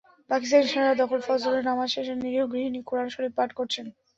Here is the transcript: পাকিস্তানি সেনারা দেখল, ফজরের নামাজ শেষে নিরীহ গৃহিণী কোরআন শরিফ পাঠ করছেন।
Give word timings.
পাকিস্তানি 0.29 0.65
সেনারা 0.67 0.99
দেখল, 1.01 1.19
ফজরের 1.27 1.67
নামাজ 1.69 1.89
শেষে 1.91 2.13
নিরীহ 2.15 2.43
গৃহিণী 2.51 2.79
কোরআন 2.89 3.07
শরিফ 3.11 3.33
পাঠ 3.37 3.49
করছেন। 3.53 3.85